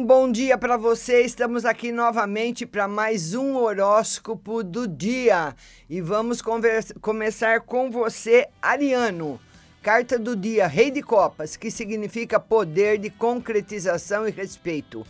Leão, 0.00 0.04
bom 0.04 0.32
dia 0.32 0.56
para 0.56 0.76
você. 0.76 1.22
Estamos 1.22 1.64
aqui 1.64 1.92
novamente 1.92 2.64
para 2.64 2.88
mais 2.88 3.34
um 3.34 3.56
horóscopo 3.56 4.62
do 4.62 4.88
dia. 4.88 5.54
E 5.88 6.00
vamos 6.00 6.42
começar 7.00 7.60
com 7.60 7.90
você, 7.90 8.48
Ariano. 8.62 9.38
Carta 9.82 10.18
do 10.18 10.34
dia, 10.34 10.66
Rei 10.66 10.90
de 10.90 11.02
Copas, 11.02 11.56
que 11.56 11.70
significa 11.70 12.40
poder 12.40 12.98
de 12.98 13.10
concretização 13.10 14.26
e 14.26 14.30
respeito. 14.30 15.06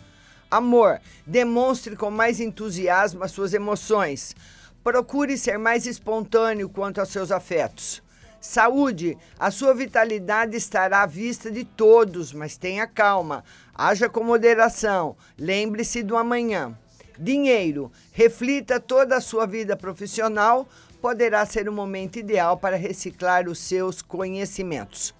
Amor, 0.50 1.00
demonstre 1.26 1.94
com 1.94 2.10
mais 2.10 2.40
entusiasmo 2.40 3.22
as 3.22 3.30
suas 3.30 3.54
emoções. 3.54 4.34
Procure 4.82 5.38
ser 5.38 5.58
mais 5.58 5.86
espontâneo 5.86 6.68
quanto 6.68 7.00
aos 7.00 7.10
seus 7.10 7.30
afetos. 7.30 8.02
Saúde, 8.40 9.18
a 9.38 9.50
sua 9.50 9.74
vitalidade 9.74 10.56
estará 10.56 11.02
à 11.02 11.06
vista 11.06 11.50
de 11.50 11.62
todos, 11.62 12.32
mas 12.32 12.56
tenha 12.56 12.86
calma. 12.86 13.44
Haja 13.82 14.10
com 14.10 14.22
moderação. 14.22 15.16
Lembre-se 15.38 16.02
do 16.02 16.14
amanhã. 16.14 16.78
Dinheiro, 17.18 17.90
reflita 18.12 18.78
toda 18.78 19.16
a 19.16 19.22
sua 19.22 19.46
vida 19.46 19.74
profissional. 19.74 20.68
Poderá 21.00 21.46
ser 21.46 21.66
o 21.66 21.72
momento 21.72 22.18
ideal 22.18 22.58
para 22.58 22.76
reciclar 22.76 23.48
os 23.48 23.58
seus 23.58 24.02
conhecimentos. 24.02 25.14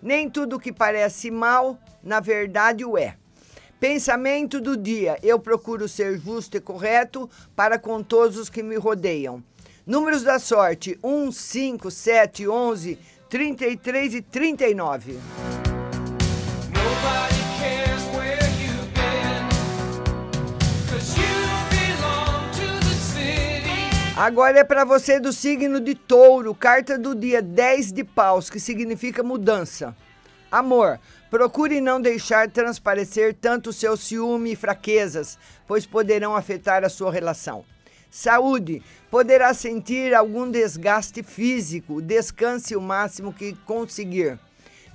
Nem 0.00 0.30
tudo 0.30 0.58
que 0.58 0.72
parece 0.72 1.30
mal, 1.30 1.78
na 2.02 2.18
verdade, 2.18 2.86
o 2.86 2.96
é. 2.96 3.18
Pensamento 3.78 4.62
do 4.62 4.78
dia: 4.78 5.18
eu 5.22 5.38
procuro 5.38 5.86
ser 5.86 6.18
justo 6.18 6.56
e 6.56 6.60
correto 6.60 7.28
para 7.54 7.78
com 7.78 8.02
todos 8.02 8.38
os 8.38 8.48
que 8.48 8.62
me 8.62 8.76
rodeiam. 8.76 9.44
Números 9.86 10.22
da 10.22 10.38
sorte: 10.38 10.98
1, 11.04 11.30
5, 11.30 11.90
7, 11.90 12.48
11, 12.48 12.98
33 13.28 14.14
e 14.14 14.22
39. 14.22 15.18
Agora 24.16 24.60
é 24.60 24.64
para 24.64 24.82
você 24.82 25.20
do 25.20 25.30
signo 25.30 25.78
de 25.78 25.94
touro, 25.94 26.54
carta 26.54 26.98
do 26.98 27.14
dia 27.14 27.42
10 27.42 27.92
de 27.92 28.02
paus, 28.02 28.48
que 28.48 28.58
significa 28.58 29.22
mudança. 29.22 29.94
Amor, 30.50 30.98
procure 31.28 31.82
não 31.82 32.00
deixar 32.00 32.50
transparecer 32.50 33.34
tanto 33.34 33.74
seu 33.74 33.94
ciúme 33.94 34.52
e 34.52 34.56
fraquezas, 34.56 35.38
pois 35.66 35.84
poderão 35.84 36.34
afetar 36.34 36.82
a 36.82 36.88
sua 36.88 37.12
relação. 37.12 37.62
Saúde, 38.10 38.82
poderá 39.10 39.52
sentir 39.52 40.14
algum 40.14 40.50
desgaste 40.50 41.22
físico, 41.22 42.00
descanse 42.00 42.74
o 42.74 42.80
máximo 42.80 43.34
que 43.34 43.52
conseguir. 43.66 44.38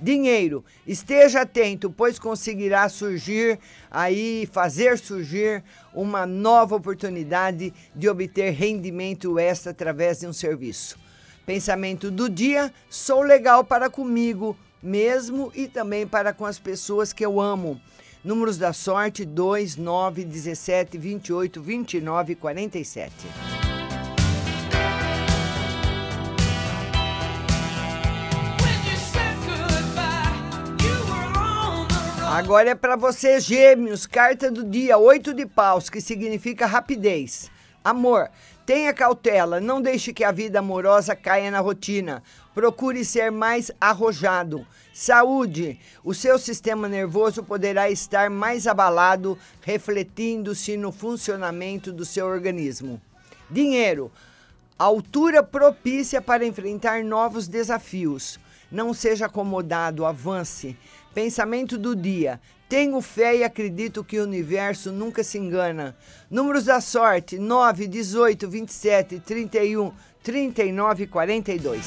Dinheiro, 0.02 0.64
esteja 0.84 1.42
atento, 1.42 1.88
pois 1.88 2.18
conseguirá 2.18 2.88
surgir 2.88 3.60
aí, 3.88 4.48
fazer 4.50 4.98
surgir 4.98 5.62
uma 5.94 6.26
nova 6.26 6.74
oportunidade 6.74 7.72
de 7.94 8.08
obter 8.08 8.50
rendimento 8.50 9.38
extra 9.38 9.70
através 9.70 10.18
de 10.18 10.26
um 10.26 10.32
serviço. 10.32 10.98
Pensamento 11.46 12.10
do 12.10 12.28
dia: 12.28 12.74
sou 12.90 13.22
legal 13.22 13.62
para 13.62 13.88
comigo 13.88 14.56
mesmo 14.82 15.52
e 15.54 15.68
também 15.68 16.04
para 16.04 16.32
com 16.32 16.44
as 16.44 16.58
pessoas 16.58 17.12
que 17.12 17.24
eu 17.24 17.40
amo. 17.40 17.80
Números 18.24 18.58
da 18.58 18.72
sorte: 18.72 19.24
2, 19.24 19.76
9, 19.76 20.24
17, 20.24 20.98
28, 20.98 21.62
29 21.62 22.32
e 22.32 22.34
47. 22.34 23.61
Agora 32.32 32.70
é 32.70 32.74
para 32.74 32.96
você, 32.96 33.38
Gêmeos, 33.38 34.06
carta 34.06 34.50
do 34.50 34.64
dia, 34.64 34.96
oito 34.96 35.34
de 35.34 35.44
paus, 35.44 35.90
que 35.90 36.00
significa 36.00 36.64
rapidez. 36.64 37.50
Amor, 37.84 38.30
tenha 38.64 38.94
cautela, 38.94 39.60
não 39.60 39.82
deixe 39.82 40.14
que 40.14 40.24
a 40.24 40.32
vida 40.32 40.60
amorosa 40.60 41.14
caia 41.14 41.50
na 41.50 41.60
rotina. 41.60 42.22
Procure 42.54 43.04
ser 43.04 43.30
mais 43.30 43.70
arrojado. 43.78 44.66
Saúde, 44.94 45.78
o 46.02 46.14
seu 46.14 46.38
sistema 46.38 46.88
nervoso 46.88 47.42
poderá 47.42 47.90
estar 47.90 48.30
mais 48.30 48.66
abalado, 48.66 49.38
refletindo-se 49.60 50.74
no 50.78 50.90
funcionamento 50.90 51.92
do 51.92 52.06
seu 52.06 52.24
organismo. 52.24 52.98
Dinheiro, 53.50 54.10
altura 54.78 55.42
propícia 55.42 56.22
para 56.22 56.46
enfrentar 56.46 57.04
novos 57.04 57.46
desafios. 57.46 58.40
Não 58.72 58.94
seja 58.94 59.26
acomodado, 59.26 60.06
avance. 60.06 60.74
Pensamento 61.14 61.76
do 61.76 61.94
dia. 61.94 62.40
Tenho 62.70 63.02
fé 63.02 63.36
e 63.36 63.44
acredito 63.44 64.02
que 64.02 64.18
o 64.18 64.22
universo 64.22 64.90
nunca 64.90 65.22
se 65.22 65.36
engana. 65.36 65.94
Números 66.30 66.64
da 66.64 66.80
sorte: 66.80 67.38
9, 67.38 67.86
18, 67.86 68.48
27, 68.48 69.20
31, 69.20 69.92
39 70.22 71.04
e 71.04 71.06
42. 71.06 71.86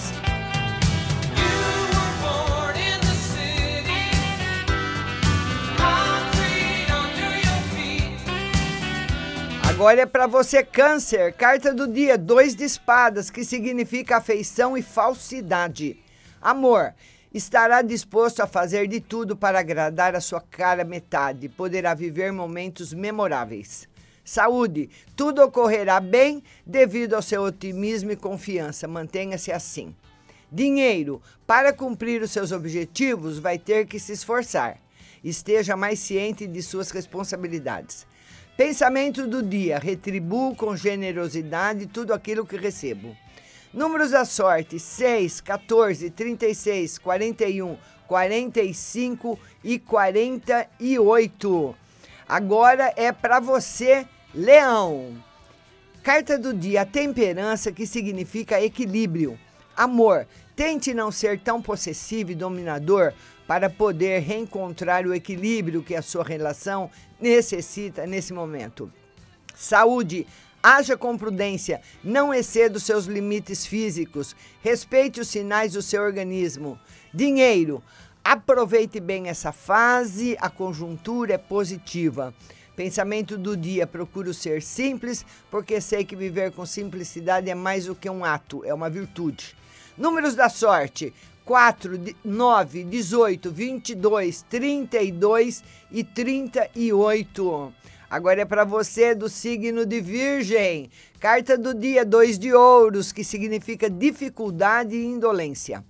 Agora 9.68 10.02
é 10.02 10.06
para 10.06 10.28
você, 10.28 10.64
Câncer. 10.64 11.34
Carta 11.34 11.74
do 11.74 11.88
dia: 11.88 12.16
dois 12.16 12.56
de 12.56 12.64
espadas, 12.64 13.32
que 13.32 13.44
significa 13.44 14.18
afeição 14.18 14.78
e 14.78 14.84
falsidade. 14.84 16.05
Amor, 16.46 16.94
estará 17.34 17.82
disposto 17.82 18.40
a 18.40 18.46
fazer 18.46 18.88
de 18.88 19.02
tudo 19.02 19.36
para 19.36 19.58
agradar 19.58 20.16
a 20.16 20.22
sua 20.22 20.40
cara 20.40 20.84
metade. 20.84 21.50
Poderá 21.50 21.96
viver 21.96 22.32
momentos 22.32 22.94
memoráveis. 22.94 23.90
Saúde, 24.24 24.92
tudo 25.16 25.42
ocorrerá 25.44 26.00
bem 26.00 26.44
devido 26.64 27.16
ao 27.16 27.22
seu 27.24 27.42
otimismo 27.42 28.12
e 28.12 28.16
confiança. 28.16 28.88
Mantenha-se 28.88 29.52
assim. 29.52 29.96
Dinheiro, 30.52 31.20
para 31.48 31.74
cumprir 31.74 32.22
os 32.22 32.30
seus 32.30 32.52
objetivos, 32.52 33.40
vai 33.40 33.58
ter 33.58 33.88
que 33.88 34.00
se 34.00 34.12
esforçar. 34.12 34.78
Esteja 35.24 35.76
mais 35.76 35.98
ciente 35.98 36.46
de 36.46 36.62
suas 36.62 36.92
responsabilidades. 36.92 38.06
Pensamento 38.56 39.26
do 39.26 39.42
dia: 39.42 39.80
retribuo 39.80 40.56
com 40.56 40.78
generosidade 40.78 41.88
tudo 41.88 42.14
aquilo 42.14 42.46
que 42.46 42.56
recebo. 42.56 43.18
Números 43.76 44.12
da 44.12 44.24
sorte: 44.24 44.80
6, 44.80 45.42
14, 45.42 46.10
36, 46.10 46.98
41, 46.98 47.78
45 48.08 49.38
e 49.62 49.78
48. 49.78 51.76
Agora 52.26 52.94
é 52.96 53.12
para 53.12 53.42
você, 53.42 54.08
Leão. 54.34 55.22
Carta 56.02 56.38
do 56.38 56.54
dia: 56.54 56.86
temperança, 56.86 57.70
que 57.70 57.86
significa 57.86 58.62
equilíbrio. 58.62 59.38
Amor, 59.76 60.26
tente 60.56 60.94
não 60.94 61.12
ser 61.12 61.42
tão 61.42 61.62
possessivo 61.62 62.32
e 62.32 62.36
dominador 62.36 63.12
para 63.46 63.70
poder 63.70 64.20
reencontrar 64.22 65.06
o 65.06 65.14
equilíbrio 65.14 65.84
que 65.84 65.96
a 65.96 66.02
sua 66.02 66.24
relação 66.24 66.90
necessita 67.20 68.08
nesse 68.08 68.32
momento. 68.32 68.90
Saúde, 69.54 70.26
Haja 70.68 70.98
com 70.98 71.16
prudência, 71.16 71.80
não 72.04 72.34
exceda 72.34 72.78
os 72.78 72.84
seus 72.84 73.06
limites 73.06 73.68
físicos, 73.68 74.36
respeite 74.64 75.22
os 75.22 75.28
sinais 75.28 75.74
do 75.74 75.82
seu 75.84 76.02
organismo. 76.02 76.80
Dinheiro, 77.14 77.84
aproveite 78.24 79.00
bem 79.00 79.28
essa 79.28 79.52
fase, 79.52 80.36
a 80.42 80.50
conjuntura 80.50 81.36
é 81.36 81.38
positiva. 81.38 82.34
Pensamento 82.76 83.38
do 83.38 83.56
dia: 83.56 83.86
procuro 83.86 84.34
ser 84.34 84.64
simples, 84.64 85.24
porque 85.52 85.80
sei 85.80 86.04
que 86.04 86.16
viver 86.16 86.52
com 86.52 86.66
simplicidade 86.66 87.48
é 87.48 87.54
mais 87.54 87.86
do 87.86 87.94
que 87.94 88.10
um 88.10 88.26
ato, 88.26 88.66
é 88.66 88.74
uma 88.74 88.90
virtude. 88.90 89.56
Números 89.96 90.34
da 90.34 90.50
sorte: 90.50 91.14
4, 91.46 91.92
9, 92.24 92.84
18, 92.86 93.52
22, 93.52 94.42
32 94.50 95.64
e 95.92 96.04
38. 96.04 97.74
Agora 98.16 98.44
é 98.44 98.46
para 98.46 98.64
você 98.64 99.14
do 99.14 99.28
signo 99.28 99.86
de 99.86 100.00
Virgem. 100.00 100.90
Carta 101.20 101.58
do 101.58 101.74
dia, 101.74 102.06
dois 102.06 102.40
de 102.40 102.54
ouros, 102.54 103.12
que 103.12 103.26
significa 103.26 103.90
dificuldade 103.90 104.96
e 104.96 105.06
indolência. 105.06 105.84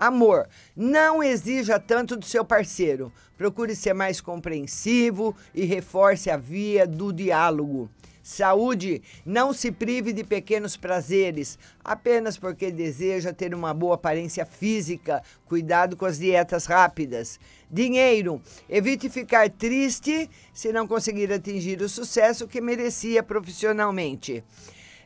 Amor, 0.00 0.48
não 0.74 1.22
exija 1.22 1.78
tanto 1.78 2.16
do 2.16 2.24
seu 2.24 2.42
parceiro. 2.42 3.12
Procure 3.36 3.76
ser 3.76 3.92
mais 3.92 4.18
compreensivo 4.18 5.36
e 5.54 5.66
reforce 5.66 6.30
a 6.30 6.38
via 6.38 6.86
do 6.86 7.12
diálogo. 7.12 7.90
Saúde, 8.22 9.02
não 9.26 9.52
se 9.52 9.70
prive 9.70 10.14
de 10.14 10.24
pequenos 10.24 10.74
prazeres 10.74 11.58
apenas 11.84 12.38
porque 12.38 12.70
deseja 12.70 13.30
ter 13.34 13.54
uma 13.54 13.74
boa 13.74 13.96
aparência 13.96 14.46
física. 14.46 15.22
Cuidado 15.44 15.98
com 15.98 16.06
as 16.06 16.18
dietas 16.18 16.64
rápidas. 16.64 17.38
Dinheiro, 17.70 18.40
evite 18.70 19.10
ficar 19.10 19.50
triste 19.50 20.30
se 20.50 20.72
não 20.72 20.88
conseguir 20.88 21.30
atingir 21.30 21.82
o 21.82 21.90
sucesso 21.90 22.48
que 22.48 22.58
merecia 22.58 23.22
profissionalmente. 23.22 24.42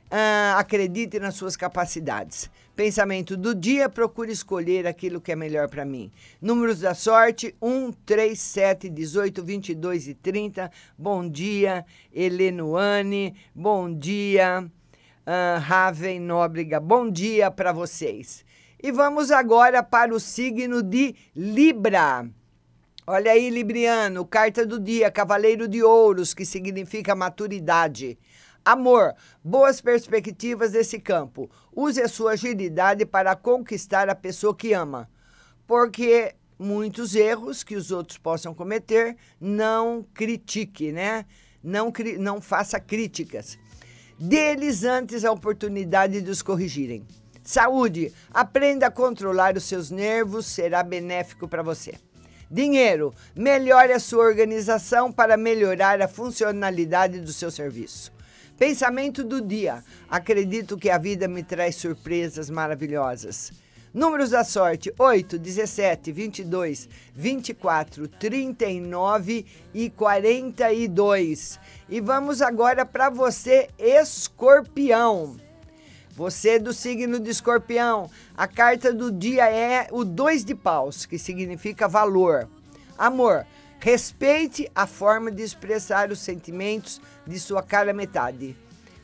Ah, 0.09 0.55
acredite 0.57 1.19
nas 1.19 1.35
suas 1.35 1.57
capacidades. 1.57 2.49
Pensamento 2.77 3.37
do 3.37 3.55
dia, 3.55 3.89
procure 3.89 4.33
escolher 4.33 4.85
aquilo 4.85 5.21
que 5.21 5.31
é 5.31 5.37
melhor 5.37 5.69
para 5.69 5.85
mim. 5.85 6.11
Números 6.43 6.81
da 6.81 6.93
sorte: 6.93 7.55
1, 7.63 7.93
3, 8.05 8.37
7, 8.37 8.89
18, 8.89 9.45
22 9.45 10.09
e 10.09 10.15
30. 10.15 10.69
Bom 10.99 11.29
dia, 11.29 11.87
Helenuane. 12.13 13.37
Bom 13.55 13.97
dia, 13.97 14.65
uh, 14.65 15.61
Raven 15.61 16.19
Nóbrega. 16.19 16.81
Bom 16.81 17.09
dia 17.09 17.49
para 17.49 17.71
vocês. 17.71 18.45
E 18.83 18.91
vamos 18.91 19.31
agora 19.31 19.81
para 19.81 20.13
o 20.13 20.19
signo 20.19 20.83
de 20.83 21.15
Libra. 21.35 22.29
Olha 23.07 23.31
aí, 23.31 23.51
Libriano, 23.51 24.25
carta 24.25 24.67
do 24.67 24.81
dia, 24.81 25.13
Cavaleiro 25.13 25.69
de 25.69 25.81
Ouros, 25.83 26.35
que 26.35 26.45
significa 26.45 27.15
maturidade. 27.15 28.19
Amor, 28.65 29.15
boas 29.45 29.79
perspectivas 29.79 30.73
desse 30.73 30.99
campo. 30.99 31.51
Use 31.71 32.01
a 32.01 32.09
sua 32.09 32.33
agilidade 32.33 33.05
para 33.05 33.37
conquistar 33.37 34.09
a 34.09 34.15
pessoa 34.15 34.57
que 34.57 34.73
ama. 34.73 35.07
Porque 35.67 36.35
muitos 36.59 37.15
erros 37.15 37.63
que 37.63 37.77
os 37.77 37.91
outros 37.91 38.17
possam 38.17 38.55
cometer, 38.55 39.19
não 39.39 40.03
critique, 40.15 40.93
né? 40.93 41.27
Não, 41.63 41.93
não 42.19 42.41
faça 42.41 42.81
críticas. 42.81 43.59
Dê-lhes 44.19 44.83
antes 44.83 45.27
a 45.27 45.33
oportunidade 45.33 46.23
de 46.23 46.31
os 46.31 46.41
corrigirem. 46.41 47.07
Saúde, 47.43 48.15
aprenda 48.33 48.87
a 48.87 48.91
controlar 48.91 49.59
os 49.59 49.65
seus 49.65 49.91
nervos, 49.91 50.47
será 50.47 50.83
benéfico 50.83 51.47
para 51.47 51.63
você. 51.63 51.97
Dinheiro, 52.51 53.13
melhore 53.37 53.93
a 53.93 54.01
sua 54.01 54.25
organização 54.25 55.13
para 55.13 55.37
melhorar 55.37 56.01
a 56.01 56.09
funcionalidade 56.09 57.21
do 57.21 57.33
seu 57.33 57.51
serviço. 57.51 58.14
Pensamento 58.59 59.25
do 59.25 59.41
dia. 59.41 59.83
Acredito 60.09 60.77
que 60.77 60.89
a 60.89 60.99
vida 60.99 61.27
me 61.27 61.43
traz 61.43 61.77
surpresas 61.77 62.49
maravilhosas. 62.49 63.53
Números 63.93 64.31
da 64.31 64.45
sorte: 64.45 64.93
8, 64.99 65.39
17, 65.39 66.13
22, 66.13 66.89
24, 67.15 68.09
39 68.09 69.47
e 69.73 69.91
42. 69.91 71.61
E 71.89 72.01
vamos 72.01 72.43
agora 72.43 72.87
para 72.87 73.11
você, 73.11 73.69
escorpião. 73.79 75.37
Você 76.17 76.61
do 76.61 76.73
signo 76.73 77.19
de 77.19 77.31
escorpião, 77.31 78.09
a 78.37 78.47
carta 78.47 78.93
do 78.93 79.11
dia 79.11 79.51
é 79.51 79.89
o 79.91 80.05
dois 80.05 80.45
de 80.45 80.55
paus, 80.55 81.07
que 81.07 81.19
significa 81.19 81.89
valor. 81.89 82.49
Amor, 82.97 83.45
Respeite 83.79 84.71
a 84.75 84.87
forma 84.87 85.31
de 85.31 85.43
expressar 85.43 86.11
os 86.11 86.19
sentimentos 86.19 87.01
de 87.27 87.39
sua 87.39 87.63
cara 87.63 87.93
metade. 87.93 88.57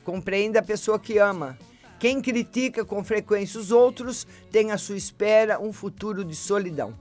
Compreenda 0.05 0.61
a 0.61 0.63
pessoa 0.63 0.99
que 0.99 1.19
ama. 1.19 1.59
Quem 1.99 2.23
critica 2.23 2.85
com 2.85 3.05
frequência 3.05 3.61
os 3.61 3.71
outros 3.71 4.27
tem 4.51 4.71
à 4.71 4.79
sua 4.79 4.97
espera 4.97 5.61
um 5.61 5.73
futuro 5.73 6.25
de 6.25 6.35
solidão. 6.35 6.95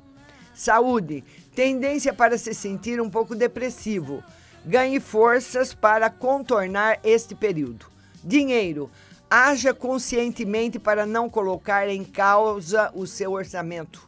Saúde, 0.54 1.24
tendência 1.56 2.13
para 2.13 2.38
se 2.38 2.54
sentir 2.54 3.00
um 3.00 3.10
pouco 3.10 3.33
depressivo. 3.33 4.21
Ganhe 4.66 5.00
forças 5.00 5.74
para 5.74 6.10
contornar 6.10 7.00
este 7.01 7.33
período. 7.33 7.86
Dinheiro, 8.21 8.92
haja 9.30 9.74
conscientemente 9.74 10.77
para 10.77 11.06
não 11.06 11.30
colocar 11.30 11.88
em 11.88 12.04
causa 12.04 12.92
o 12.94 13.07
seu 13.07 13.31
orçamento. 13.31 14.06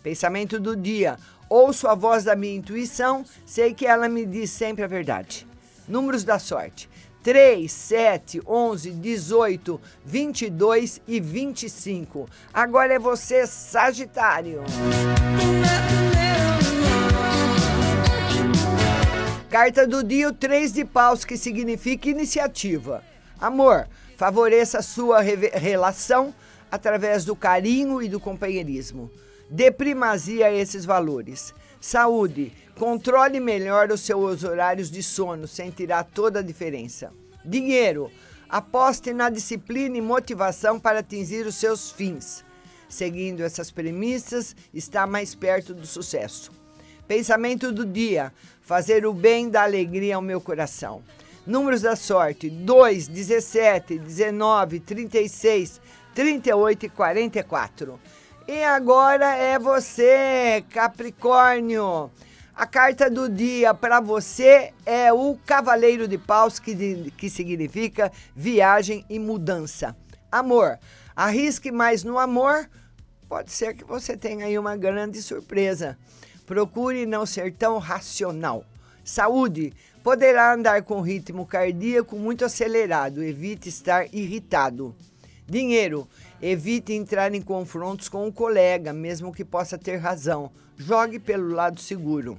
Pensamento 0.00 0.60
do 0.60 0.76
dia: 0.76 1.18
Ouço 1.50 1.88
a 1.88 1.96
voz 1.96 2.22
da 2.22 2.36
minha 2.36 2.54
intuição, 2.54 3.24
sei 3.44 3.74
que 3.74 3.84
ela 3.84 4.08
me 4.08 4.24
diz 4.24 4.52
sempre 4.52 4.84
a 4.84 4.86
verdade. 4.86 5.44
Números 5.88 6.22
da 6.22 6.38
sorte: 6.38 6.88
3, 7.24 7.70
7, 7.70 8.40
11, 8.46 8.92
18, 8.92 9.80
22 10.04 11.00
e 11.08 11.18
25. 11.18 12.28
Agora 12.54 12.94
é 12.94 13.00
você, 13.00 13.48
Sagitário. 13.48 14.62
Carta 19.50 19.88
do 19.88 20.04
dia, 20.04 20.28
o 20.28 20.32
3 20.32 20.72
de 20.72 20.84
paus, 20.84 21.24
que 21.24 21.36
significa 21.36 22.08
iniciativa. 22.08 23.02
Amor, 23.40 23.88
favoreça 24.16 24.78
a 24.78 24.82
sua 24.82 25.20
relação 25.20 26.32
através 26.70 27.24
do 27.24 27.34
carinho 27.34 28.00
e 28.00 28.08
do 28.08 28.20
companheirismo. 28.20 29.10
Dê 29.50 29.68
primazia 29.72 30.46
a 30.46 30.52
esses 30.52 30.84
valores. 30.84 31.52
Saúde. 31.80 32.52
Controle 32.78 33.40
melhor 33.40 33.90
os 33.90 34.00
seus 34.00 34.44
horários 34.44 34.90
de 34.90 35.02
sono, 35.02 35.48
sentirá 35.48 36.04
toda 36.04 36.38
a 36.38 36.42
diferença. 36.42 37.12
Dinheiro. 37.44 38.12
Aposte 38.48 39.12
na 39.12 39.28
disciplina 39.28 39.96
e 39.96 40.00
motivação 40.00 40.78
para 40.78 41.00
atingir 41.00 41.46
os 41.46 41.56
seus 41.56 41.90
fins. 41.90 42.44
Seguindo 42.88 43.42
essas 43.42 43.70
premissas, 43.70 44.54
está 44.72 45.06
mais 45.06 45.34
perto 45.34 45.74
do 45.74 45.86
sucesso. 45.86 46.52
Pensamento 47.08 47.72
do 47.72 47.84
dia: 47.84 48.32
fazer 48.60 49.04
o 49.04 49.12
bem 49.12 49.48
dá 49.48 49.64
alegria 49.64 50.14
ao 50.14 50.22
meu 50.22 50.40
coração. 50.40 51.02
Números 51.44 51.82
da 51.82 51.96
sorte: 51.96 52.48
2, 52.48 53.08
17, 53.08 53.98
19, 53.98 54.78
36, 54.80 55.80
38 56.14 56.86
e 56.86 56.88
44. 56.88 58.00
E 58.52 58.64
agora 58.64 59.36
é 59.36 59.60
você, 59.60 60.64
Capricórnio. 60.70 62.10
A 62.52 62.66
carta 62.66 63.08
do 63.08 63.28
dia 63.28 63.72
para 63.72 64.00
você 64.00 64.74
é 64.84 65.12
o 65.12 65.38
Cavaleiro 65.46 66.08
de 66.08 66.18
Paus, 66.18 66.58
que, 66.58 67.12
que 67.16 67.30
significa 67.30 68.10
viagem 68.34 69.04
e 69.08 69.20
mudança. 69.20 69.96
Amor, 70.32 70.80
arrisque 71.14 71.70
mais 71.70 72.02
no 72.02 72.18
amor, 72.18 72.68
pode 73.28 73.52
ser 73.52 73.72
que 73.72 73.84
você 73.84 74.16
tenha 74.16 74.46
aí 74.46 74.58
uma 74.58 74.76
grande 74.76 75.22
surpresa. 75.22 75.96
Procure 76.44 77.06
não 77.06 77.24
ser 77.24 77.54
tão 77.54 77.78
racional. 77.78 78.64
Saúde, 79.04 79.72
poderá 80.02 80.54
andar 80.54 80.82
com 80.82 81.00
ritmo 81.00 81.46
cardíaco 81.46 82.16
muito 82.16 82.44
acelerado, 82.44 83.22
evite 83.22 83.68
estar 83.68 84.12
irritado. 84.12 84.92
Dinheiro, 85.50 86.08
Evite 86.40 86.92
entrar 86.92 87.34
em 87.34 87.42
confrontos 87.42 88.08
com 88.08 88.24
um 88.24 88.30
colega, 88.30 88.92
mesmo 88.92 89.32
que 89.32 89.44
possa 89.44 89.76
ter 89.76 89.96
razão. 89.96 90.52
Jogue 90.76 91.18
pelo 91.18 91.48
lado 91.48 91.80
seguro. 91.80 92.38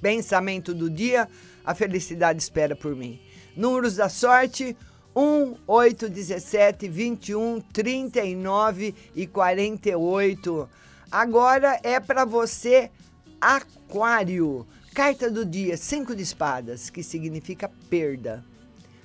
Pensamento 0.00 0.72
do 0.72 0.88
dia: 0.88 1.28
a 1.64 1.74
felicidade 1.74 2.40
espera 2.40 2.76
por 2.76 2.94
mim. 2.94 3.20
Números 3.56 3.96
da 3.96 4.08
sorte: 4.08 4.76
1, 5.14 5.56
8, 5.66 6.08
17, 6.08 6.88
21, 6.88 7.60
39 7.72 8.94
e 9.14 9.26
48. 9.26 10.68
Agora 11.10 11.80
é 11.82 11.98
para 11.98 12.24
você, 12.24 12.92
Aquário. 13.40 14.64
Carta 14.94 15.28
do 15.28 15.44
dia: 15.44 15.76
5 15.76 16.14
de 16.14 16.22
espadas, 16.22 16.88
que 16.88 17.02
significa 17.02 17.68
perda. 17.90 18.44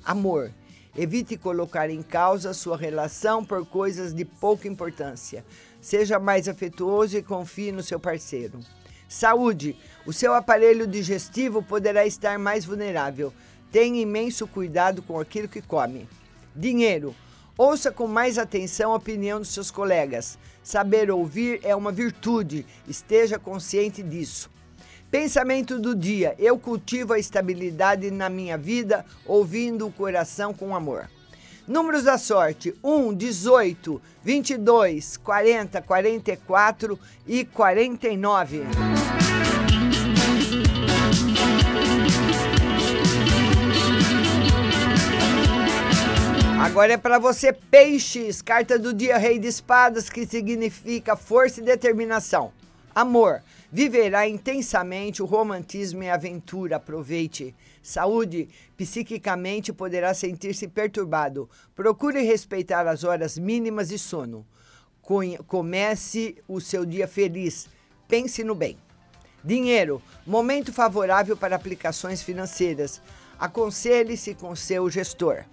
Amor. 0.05 0.51
Evite 0.97 1.35
colocar 1.37 1.89
em 1.89 2.01
causa 2.01 2.53
sua 2.53 2.77
relação 2.77 3.43
por 3.43 3.65
coisas 3.65 4.13
de 4.13 4.23
pouca 4.23 4.67
importância. 4.67 5.43
Seja 5.81 6.17
mais 6.19 6.47
afetuoso 6.47 7.17
e 7.17 7.21
confie 7.21 7.71
no 7.71 7.83
seu 7.83 7.99
parceiro. 7.99 8.59
Saúde. 9.09 9.75
O 10.05 10.13
seu 10.13 10.33
aparelho 10.33 10.87
digestivo 10.87 11.61
poderá 11.61 12.05
estar 12.05 12.39
mais 12.39 12.63
vulnerável. 12.63 13.33
Tenha 13.71 14.01
imenso 14.01 14.47
cuidado 14.47 15.01
com 15.01 15.19
aquilo 15.19 15.49
que 15.49 15.61
come. 15.61 16.07
Dinheiro. 16.55 17.13
Ouça 17.57 17.91
com 17.91 18.07
mais 18.07 18.37
atenção 18.37 18.93
a 18.93 18.95
opinião 18.95 19.39
dos 19.39 19.49
seus 19.49 19.69
colegas. 19.69 20.39
Saber 20.63 21.11
ouvir 21.11 21.59
é 21.63 21.75
uma 21.75 21.91
virtude. 21.91 22.65
Esteja 22.87 23.37
consciente 23.37 24.01
disso. 24.01 24.49
Pensamento 25.17 25.79
do 25.79 25.95
dia: 25.95 26.36
eu 26.38 26.60
cultivo 26.60 27.13
a 27.13 27.17
estabilidade 27.17 28.12
na 28.12 28.27
minha 28.27 28.57
vida, 28.57 29.05
ouvindo 29.25 29.88
o 29.88 29.91
coração 29.91 30.53
com 30.53 30.75
amor. 30.75 31.10
Números 31.65 32.03
da 32.03 32.17
sorte: 32.17 32.75
1, 32.84 33.13
18, 33.13 34.01
22, 34.22 35.15
40, 35.15 35.81
44 35.81 37.00
e 37.25 37.45
49. 37.45 38.63
Agora 46.60 46.91
é 46.91 46.98
para 46.98 47.19
você, 47.19 47.53
peixes, 47.53 48.41
carta 48.41 48.77
do 48.77 48.93
dia 48.93 49.17
Rei 49.17 49.39
de 49.39 49.48
Espadas, 49.48 50.10
que 50.10 50.25
significa 50.25 51.15
força 51.15 51.62
e 51.62 51.63
determinação. 51.63 52.51
Amor, 52.93 53.41
viverá 53.75 54.25
intensamente 54.25 55.22
o 55.22 55.25
romantismo 55.25 56.01
e 56.01 56.10
a 56.10 56.13
aventura. 56.13 56.77
Aproveite. 56.77 57.53
Saúde, 57.84 58.48
psiquicamente 58.77 59.74
poderá 59.74 60.13
sentir-se 60.13 60.65
perturbado. 60.65 61.50
Procure 61.75 62.22
respeitar 62.22 62.88
as 62.88 63.03
horas 63.03 63.38
mínimas 63.38 63.89
de 63.89 64.00
sono. 64.00 64.48
Comece 65.46 66.38
o 66.48 66.62
seu 66.62 66.86
dia 66.86 67.05
feliz. 67.05 67.67
Pense 68.08 68.46
no 68.46 68.55
bem. 68.55 68.77
Dinheiro, 69.44 70.01
momento 70.25 70.72
favorável 70.72 71.36
para 71.36 71.58
aplicações 71.58 72.24
financeiras. 72.24 73.01
Aconselhe-se 73.38 74.36
com 74.36 74.55
seu 74.55 74.89
gestor. 74.89 75.44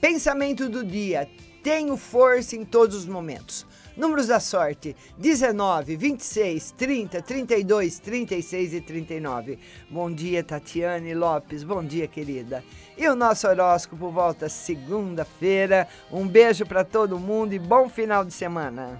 Pensamento 0.00 0.68
do 0.68 0.84
dia: 0.84 1.30
Tenho 1.62 1.96
força 1.96 2.56
em 2.56 2.64
todos 2.64 2.96
os 2.96 3.06
momentos. 3.06 3.64
Números 3.96 4.26
da 4.26 4.40
sorte: 4.40 4.96
19, 5.18 5.96
26, 5.96 6.72
30, 6.72 7.22
32, 7.22 7.98
36 7.98 8.74
e 8.74 8.80
39. 8.80 9.58
Bom 9.90 10.10
dia, 10.10 10.42
Tatiane 10.42 11.14
Lopes. 11.14 11.62
Bom 11.62 11.84
dia, 11.84 12.08
querida. 12.08 12.64
E 12.96 13.06
o 13.08 13.14
nosso 13.14 13.46
horóscopo 13.48 14.10
volta 14.10 14.48
segunda-feira. 14.48 15.86
Um 16.10 16.26
beijo 16.26 16.64
para 16.64 16.84
todo 16.84 17.18
mundo 17.18 17.52
e 17.52 17.58
bom 17.58 17.88
final 17.88 18.24
de 18.24 18.32
semana. 18.32 18.98